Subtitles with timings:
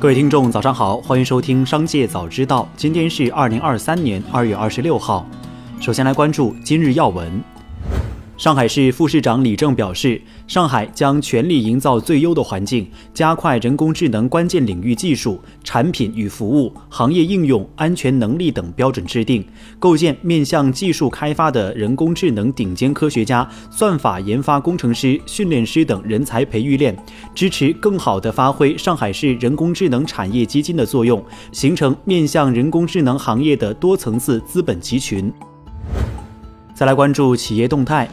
[0.00, 2.62] 各位听众，早上好，欢迎收听《商界早知道》。
[2.74, 5.26] 今天是二零二三年二月二十六号。
[5.78, 7.30] 首先来关注今日要闻。
[8.40, 19.44] 上海市副市长李正表示，上海将全力营造最优的环境，加快人工智能关键领域技术、产品与服务、行业应用、安全能力等标准制定，
[19.78, 26.96] 构建面向技术开发的人工智能顶尖科学家、算法研发工程师、训练师等人才培育链，
[27.34, 31.22] 支持更好地发挥上海市人工智能产业基金的作用，
[31.52, 35.30] 形成面向人工智能行业的多层次资本集群。
[36.72, 38.08] 再来关注企业动态。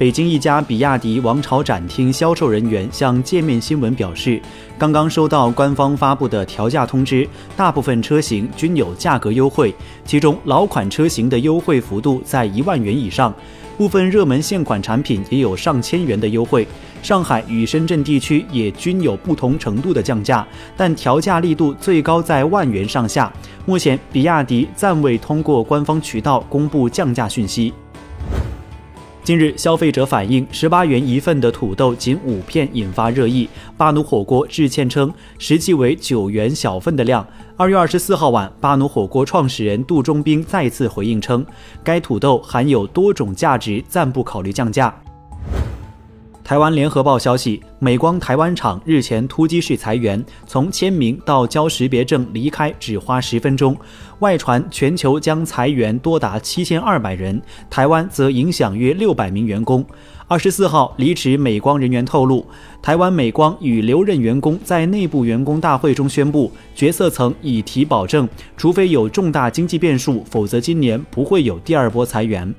[0.00, 4.40] 北京一家比亚迪王朝展厅销售人员向界面新闻表示，
[4.78, 9.74] 刚刚收到官方发布的调价通知，大部分车型均有价格优惠，
[10.06, 13.30] 其中老款车型的优惠幅度在一万元以上，
[13.76, 16.66] 部分热门现款产品也有上千元的优惠。
[17.02, 20.48] 上海与深圳地区也均有不同程度的降价，
[20.78, 23.30] 但调价力度最高在万元上下。
[23.66, 27.74] 目前，比亚迪暂未通过官方渠道公布降价讯息。
[29.22, 33.46] 近日，消费者反映十八元一份的土豆仅五片引发热议。
[33.76, 37.24] 巴奴火锅致歉称，实际为九元小份的量。
[37.54, 41.44] 二月二十四号晚，巴奴火锅创始人杜忠兵再次回应称，
[41.84, 44.92] 该土豆含有多种价值，暂不考虑降价。
[46.50, 53.76] 台湾联合报消息，美光台湾厂日前突击式裁员，从签名到交识别证离开只花十分钟。
[54.18, 59.86] 外传全球将裁员多达七千二百人，台湾则影响约六百名员工。
[60.26, 62.44] 二十四号离职美光人员透露，
[62.82, 72.52] 台湾美光与留任员工在内部员工大会中宣布，决策层已提保证，除非有重大经济变数，否则今年不会有第二波裁员。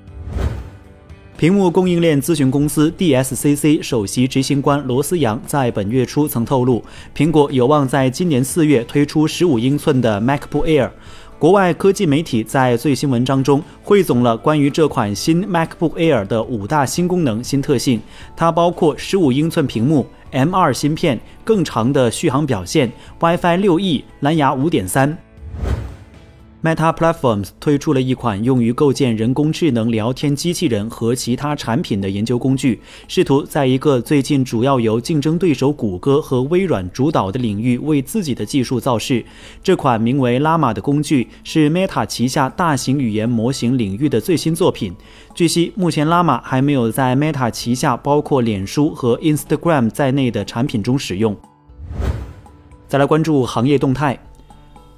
[1.42, 6.84] 屏幕供应链咨询公司 DSCC 首席执行官罗思阳在本月初曾透露，
[7.16, 10.92] 苹果有望在今年四月推出15英寸的 MacBook Air。
[11.40, 18.00] 国外科技媒体在最新文章中汇总了关于这款新 MacBook Air 的五大新功能、新特性，
[18.38, 25.16] 它包括15英寸屏幕、M2 芯片、更长的续航表现、WiFi 6E、蓝牙5.3。
[26.64, 39.26] Meta Platforms 推出了一款用于构建人工智能聊天机器人和其他产品的研究工具，试图在一个最近主要由竞争对手谷歌和微软主导的领域为自己的技术造势。
[39.64, 44.94] 这款名为 Llama 的工具是 Meta 旗下大型语言模型领域的最新作品。
[45.34, 51.36] 据悉，目前 Llama 还没有在 Meta 旗下包括脸书和 Instagram 在内的产品中使用。
[52.88, 54.20] 再来关注行业动态。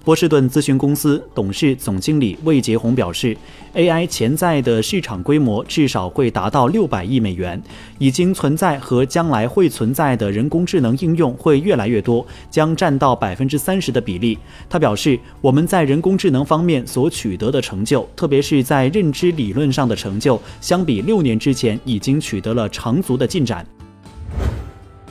[0.03, 3.37] 波士顿咨询公司董事总经理魏杰宏表示
[3.73, 7.61] ，AI 潜在的市场规模至少会达到六百亿美元，
[7.99, 14.37] 已经存在和将来会存在的人工智能应用会越来越多，将占到百分之三十的比例。
[14.69, 23.65] 他表示，我们在人工智能方面所取得的成就，特别是在认知理论上的成就，相比六年之前已经取得了长足的进展。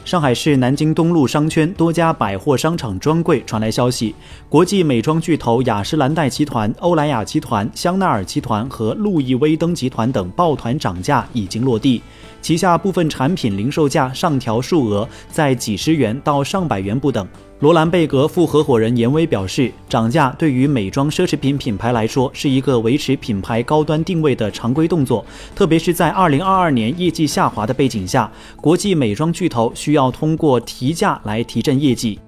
[0.04, 4.12] 上海市南京东路商圈多家百货商场专柜传来消息，
[4.48, 12.02] 国际美妆巨头雅诗兰黛集团、欧莱雅集团、香奈儿集团和路易威登集团等抱团涨价已经落地，
[12.42, 17.26] 旗下部分产品零售价上调数额在几十元到上百元不等。
[17.62, 25.24] 罗兰贝格副合伙人严威表示，涨价对于美妆奢侈品品牌来说是一个维持品牌高端定位的常规动作，
[25.54, 32.18] 特别是在2022年业绩下滑的背景下，国际美妆巨头需要通过提价来提振业绩。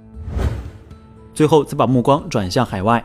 [1.34, 3.05] 最后，再把目光转向海外。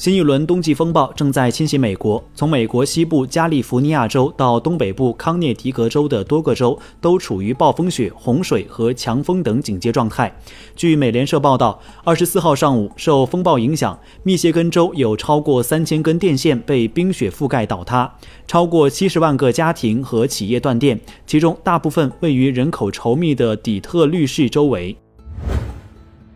[0.00, 10.34] 新一轮冬季风暴正在侵袭美国，从美国西部加利福尼亚州到东北部康涅狄格州的多个州都处于暴风雪、洪水和强风等警戒状态。
[10.74, 18.10] 据美联社报道，二十四号上午，受风暴影响，密歇根州有超过三千根电线被冰雪覆盖倒塌，
[18.46, 24.96] 超过七十万个家庭和企业断电，其中大部分位于人口稠密的底特律市周围。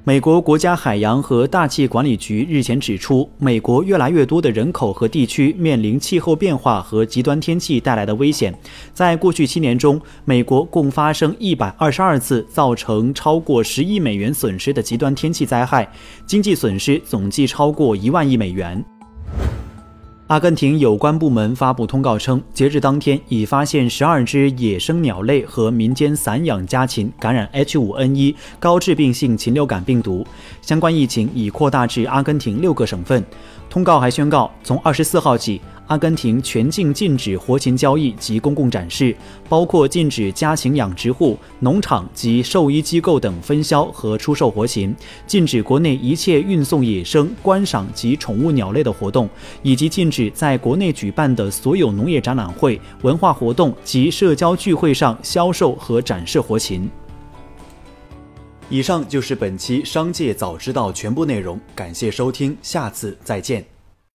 [0.07, 8.55] 美国国家海洋和大气管理局日前指出，美国越来越多的人口和地区面临气候变化和极端天气带来的危险。
[8.93, 15.91] 在过去七年中，美国共发生一百二十二次造成超过十亿美元损失的极端天气灾害，
[16.27, 18.85] 经济损失总计超过一万亿美元。
[20.27, 30.27] 阿根廷有关部门发布通告称，截至当天已发现十二只野生鸟类和民间散养家禽感染 H5N1 高致病性禽流感病毒，
[30.63, 33.23] 相关疫情已扩大至阿根廷六个省份。
[33.69, 39.15] 通告还宣告，从二十四号起，阿根廷全境禁止活禽交易及公共展示，
[39.49, 44.95] 包括禁止家禽养殖户、农场及兽医机构等分销和出售活禽，
[45.27, 49.29] 禁止国内一切运送野生、观赏及宠物鸟类的活动，
[49.63, 56.91] 以及禁止在国内举办的所有农业展览会、文化活动及社交聚会上销售和展示活禽。
[58.71, 63.74] 以上就是本期《商界早知道》全部内容，感谢收听，下次再见。